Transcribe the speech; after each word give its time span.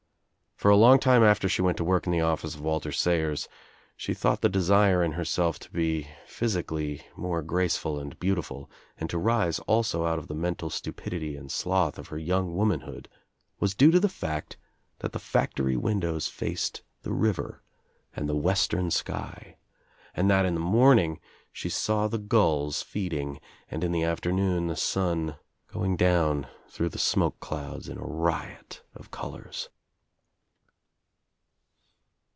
For 0.55 0.69
a 0.69 0.77
long 0.77 0.99
time 0.99 1.23
after 1.23 1.49
she 1.49 1.63
went 1.63 1.77
to 1.77 1.83
work 1.83 2.05
In 2.05 2.11
the 2.11 2.21
office 2.21 2.53
of 2.53 2.61
Walter 2.61 2.91
Sayers 2.91 3.49
she 3.97 4.13
thought 4.13 4.41
the 4.41 4.47
desire 4.47 5.03
In 5.03 5.13
herself 5.13 5.57
to 5.57 5.71
be 5.71 6.07
physically 6.27 7.01
more 7.17 7.39
OUT 7.39 7.39
OF 7.39 7.45
NOWHERE 7.49 7.61
INTO 7.61 7.75
NOTHING 7.81 8.17
219 8.19 8.27
graceful 8.27 8.65
and 8.67 8.67
beautiful 8.67 8.71
and 8.99 9.09
to 9.09 9.17
rise 9.17 9.57
also 9.67 10.05
out 10.05 10.19
of 10.19 10.27
the 10.27 10.35
mental 10.35 10.69
stupidity 10.69 11.35
and 11.35 11.51
sloth 11.51 11.97
of 11.97 12.09
her 12.09 12.19
young 12.19 12.55
womanhood 12.55 13.09
was 13.59 13.73
due 13.73 13.89
to 13.89 13.99
the 13.99 14.07
fact 14.07 14.57
that 14.99 15.13
the 15.13 15.17
factory 15.17 15.75
windows 15.75 16.27
faced 16.27 16.83
the 17.01 17.11
river 17.11 17.63
and 18.15 18.29
the 18.29 18.35
western 18.35 18.91
sky, 18.91 19.57
and 20.13 20.29
that 20.29 20.45
in 20.45 20.53
the 20.53 20.59
morn 20.59 20.99
ing 20.99 21.19
she 21.51 21.69
saw 21.69 22.07
the 22.07 22.19
gulls 22.19 22.83
feeding 22.83 23.39
and 23.71 23.83
in 23.83 23.91
the 23.91 24.03
afternoon 24.03 24.67
the 24.67 24.75
sun 24.75 25.37
going 25.73 25.95
down 25.95 26.45
through 26.69 26.89
the 26.89 26.99
smoke 26.99 27.39
clouds 27.39 27.89
in 27.89 27.97
a 27.97 28.05
riot 28.05 28.83
of 28.93 29.09
colors. 29.09 29.69